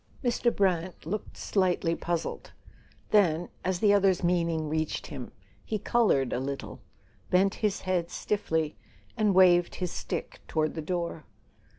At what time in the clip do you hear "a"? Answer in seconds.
6.33-6.39